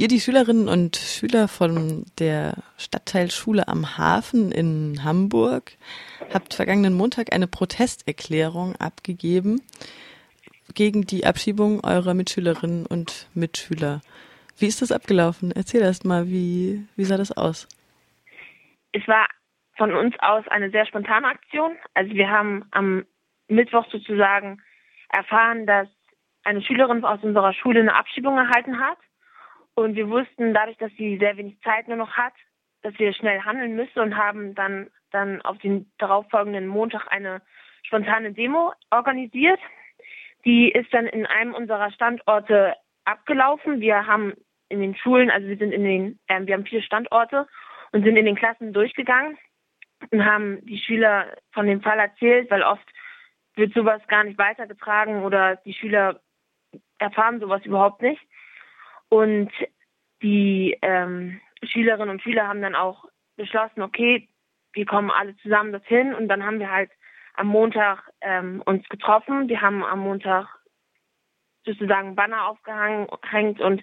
[0.00, 5.72] Ihr, die Schülerinnen und Schüler von der Stadtteilschule am Hafen in Hamburg,
[6.32, 9.60] habt vergangenen Montag eine Protesterklärung abgegeben
[10.74, 14.00] gegen die Abschiebung eurer Mitschülerinnen und Mitschüler.
[14.56, 15.52] Wie ist das abgelaufen?
[15.54, 17.68] Erzähl erst mal, wie, wie sah das aus?
[18.92, 19.28] Es war
[19.76, 21.72] von uns aus eine sehr spontane Aktion.
[21.92, 23.04] Also wir haben am
[23.48, 24.62] Mittwoch sozusagen
[25.10, 25.88] erfahren, dass
[26.44, 28.96] eine Schülerin aus unserer Schule eine Abschiebung erhalten hat.
[29.80, 32.34] Und wir wussten dadurch, dass sie sehr wenig Zeit nur noch hat,
[32.82, 37.40] dass wir schnell handeln müssen und haben dann, dann auf den darauffolgenden Montag eine
[37.84, 39.58] spontane Demo organisiert.
[40.44, 42.74] Die ist dann in einem unserer Standorte
[43.06, 43.80] abgelaufen.
[43.80, 44.34] Wir haben
[44.68, 47.46] in den Schulen, also wir sind in den, äh, wir haben vier Standorte
[47.92, 49.38] und sind in den Klassen durchgegangen
[50.10, 52.86] und haben die Schüler von dem Fall erzählt, weil oft
[53.54, 56.20] wird sowas gar nicht weitergetragen oder die Schüler
[56.98, 58.20] erfahren sowas überhaupt nicht.
[59.08, 59.50] Und
[60.22, 63.04] die ähm, Schülerinnen und Schüler haben dann auch
[63.36, 64.28] beschlossen, okay,
[64.72, 66.90] wir kommen alle zusammen dorthin und dann haben wir halt
[67.34, 69.48] am Montag ähm, uns getroffen.
[69.48, 70.46] Wir haben am Montag
[71.64, 73.82] sozusagen Banner aufgehängt und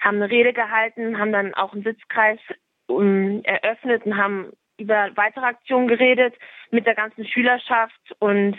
[0.00, 2.38] haben eine Rede gehalten, haben dann auch einen Sitzkreis
[2.86, 6.34] um, eröffnet und haben über weitere Aktionen geredet
[6.70, 8.56] mit der ganzen Schülerschaft und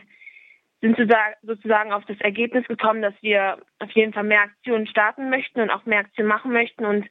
[0.82, 0.98] sind
[1.42, 5.70] sozusagen auf das Ergebnis gekommen, dass wir auf jeden Fall mehr Aktionen starten möchten und
[5.70, 7.06] auch mehr Aktionen machen möchten und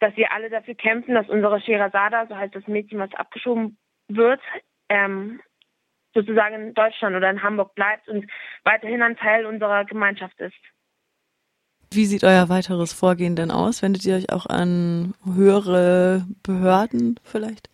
[0.00, 4.40] dass wir alle dafür kämpfen, dass unsere Sherazada, so heißt das Mädchen, was abgeschoben wird,
[4.88, 5.40] ähm,
[6.14, 8.30] sozusagen in Deutschland oder in Hamburg bleibt und
[8.64, 10.56] weiterhin ein Teil unserer Gemeinschaft ist.
[11.92, 13.82] Wie sieht euer weiteres Vorgehen denn aus?
[13.82, 17.68] Wendet ihr euch auch an höhere Behörden vielleicht?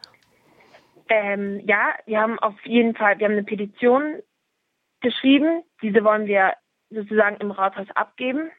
[1.09, 4.23] Ähm, ja, wir haben auf jeden Fall, wir haben eine Petition
[5.01, 5.63] geschrieben.
[5.83, 6.55] Diese wollen wir
[6.91, 8.51] sozusagen im Rathaus abgeben.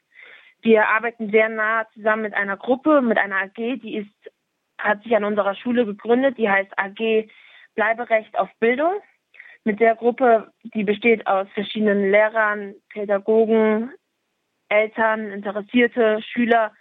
[0.61, 4.31] Wir arbeiten sehr nah zusammen mit einer Gruppe, mit einer AG, die ist,
[4.77, 7.30] hat sich an unserer Schule gegründet, die heißt AG
[7.75, 8.93] Bleiberecht auf Bildung.
[9.63, 13.92] Mit der Gruppe, die besteht aus verschiedenen Lehrern, Pädagogen,
[14.69, 16.71] Eltern, Interessierte, Schüler.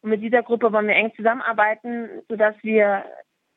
[0.00, 3.04] Und mit dieser Gruppe wollen wir eng zusammenarbeiten, sodass wir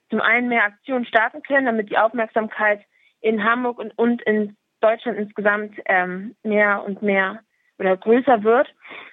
[0.10, 2.82] zum einen mehr Aktionen starten können, damit die Aufmerksamkeit
[3.22, 4.56] in Hamburg und, und in
[4.88, 7.42] Deutschland insgesamt ähm, mehr und mehr
[7.80, 8.68] oder größer wird,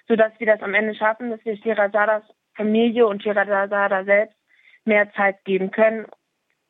[0.09, 2.23] sodass wir das am Ende schaffen, dass wir Shirazadas
[2.55, 4.37] Familie und Shirazada selbst
[4.85, 6.07] mehr Zeit geben können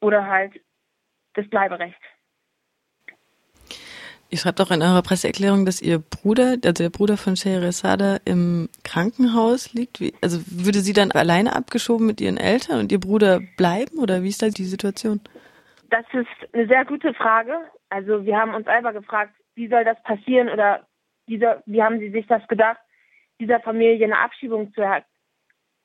[0.01, 0.53] oder halt
[1.35, 2.01] das Bleiberecht.
[4.31, 8.69] Ihr schreibt auch in eurer Presseerklärung, dass Ihr Bruder, also der Bruder von Scheherazade, im
[8.83, 10.01] Krankenhaus liegt.
[10.01, 14.23] Wie, also würde sie dann alleine abgeschoben mit ihren Eltern und Ihr Bruder bleiben oder
[14.23, 15.21] wie ist da die Situation?
[15.95, 17.71] Das ist eine sehr gute Frage.
[17.89, 20.89] Also wir haben uns selber gefragt, wie soll das passieren oder
[21.29, 22.81] wie, soll, wie haben Sie sich das gedacht,
[23.39, 25.05] dieser Familie eine Abschiebung zu, er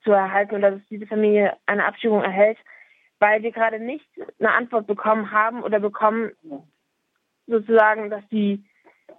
[0.04, 2.58] zu erhalten oder dass diese Familie eine Abschiebung erhält,
[3.20, 4.10] weil wir gerade nicht
[4.40, 6.32] eine Antwort bekommen haben oder bekommen
[7.46, 8.66] sozusagen, dass die,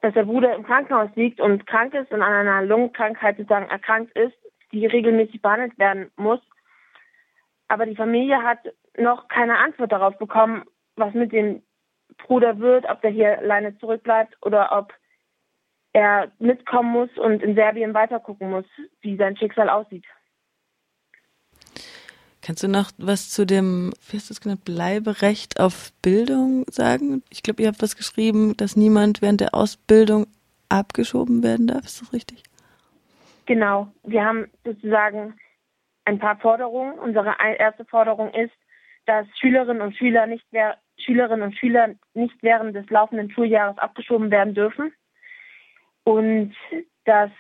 [0.03, 4.11] dass der Bruder im Krankenhaus liegt und krank ist und an einer Lungenkrankheit sozusagen erkrankt
[4.17, 4.37] ist,
[4.73, 6.41] die regelmäßig behandelt werden muss.
[7.69, 8.59] Aber die Familie hat
[8.99, 10.65] noch keine Antwort darauf bekommen,
[10.97, 11.63] was mit dem
[12.19, 14.93] Bruder wird, ob der hier alleine zurückbleibt oder ob
[15.93, 18.67] er mitkommen muss und in Serbien weitergucken muss,
[19.01, 20.05] wie sein Schicksal aussieht.
[22.43, 27.23] Kannst du noch was zu dem, wie hast du es genannt, Bleiberecht auf Bildung sagen?
[27.29, 30.27] Ich glaube, ihr habt was geschrieben, dass niemand während der Ausbildung
[30.69, 31.85] abgeschoben werden darf.
[31.85, 32.43] Ist das richtig?
[33.47, 33.89] Genau.
[34.05, 35.35] Wir haben sozusagen
[36.05, 36.99] ein paar Forderungen.
[36.99, 38.53] Unsere erste Forderung ist,
[39.07, 44.31] dass Schülerinnen und Schüler nicht mehr Schülerinnen und Schüler nicht während des laufenden Schuljahres abgeschoben
[44.31, 44.93] werden dürfen
[46.05, 46.55] und
[47.05, 47.31] dass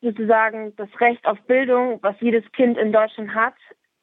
[0.00, 3.54] sozusagen das Recht auf Bildung, was jedes Kind in Deutschland hat,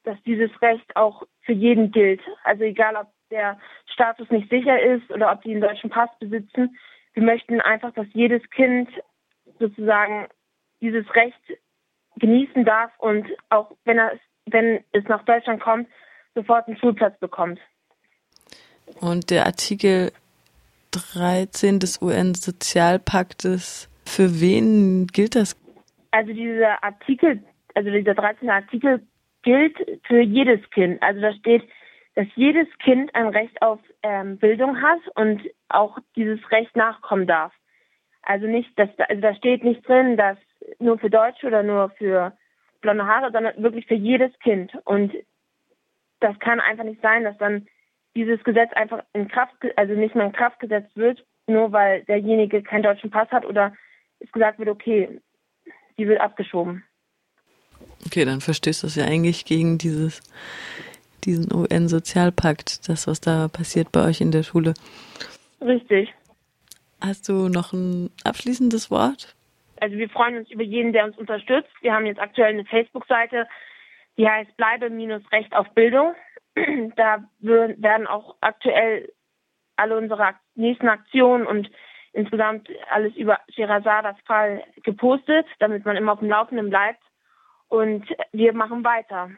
[0.04, 2.22] dass dieses Recht auch für jeden gilt.
[2.44, 6.78] Also egal, ob der Status nicht sicher ist oder ob die einen deutschen Pass besitzen.
[7.14, 8.90] Wir möchten einfach, dass jedes Kind
[9.60, 10.28] sozusagen
[10.82, 11.40] dieses Recht
[12.18, 15.88] genießen darf und auch wenn er wenn es nach Deutschland kommt,
[16.36, 17.60] sofort einen Schulplatz bekommt.
[19.00, 20.12] Und der Artikel
[20.92, 25.56] 13 des UN-Sozialpaktes, für wen gilt das?
[26.12, 27.42] Also dieser Artikel,
[27.76, 28.50] also dieser 13.
[28.50, 29.02] Artikel
[29.44, 31.02] gilt für jedes Kind.
[31.02, 31.64] Also da steht,
[32.16, 37.54] dass jedes Kind ein Recht auf ähm, Bildung hat und auch dieses Recht nachkommen darf.
[38.24, 40.38] Also nicht, dass also da steht nicht drin, dass
[40.80, 42.34] nur für Deutsche oder nur für
[42.82, 44.74] blonde Haare, sondern wirklich für jedes Kind.
[44.84, 45.14] Und
[46.22, 47.68] das kann einfach nicht sein, dass dann
[48.16, 52.62] dieses Gesetz einfach in Kraft, also nicht mehr in Kraft gesetzt wird, nur weil derjenige
[52.62, 53.74] keinen deutschen Pass hat oder
[54.20, 55.20] es gesagt wird, okay,
[55.98, 56.84] sie wird abgeschoben.
[58.06, 60.22] Okay, dann verstößt das ja eigentlich gegen dieses,
[61.24, 64.74] diesen UN-Sozialpakt, das, was da passiert bei euch in der Schule.
[65.62, 66.14] Richtig.
[67.00, 69.36] Hast du noch ein abschließendes Wort?
[69.80, 71.72] Also wir freuen uns über jeden, der uns unterstützt.
[71.82, 73.48] Wir haben jetzt aktuell eine Facebook-Seite,
[74.22, 76.14] die heißt Bleibe-Recht auf Bildung.
[76.96, 79.12] Da werden auch aktuell
[79.78, 81.72] alle unsere nächsten Aktionen und
[82.14, 87.02] insgesamt alles über Shirazadas Fall gepostet, damit man immer auf dem Laufenden bleibt.
[87.68, 89.32] Und wir machen weiter.